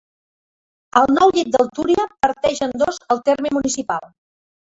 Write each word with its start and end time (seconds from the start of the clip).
El 1.01 1.13
nou 1.17 1.33
llit 1.35 1.51
del 1.55 1.69
Túria 1.79 2.07
parteix 2.25 2.63
en 2.69 2.75
dos 2.85 2.99
el 3.17 3.23
terme 3.29 3.53
municipal. 3.61 4.11